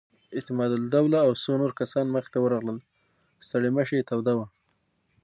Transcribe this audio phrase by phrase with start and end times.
[0.35, 2.77] اعتماد الدوله او څو نور کسان مخې ته ورغلل،
[3.47, 4.47] ستړې مشې یې توده وه.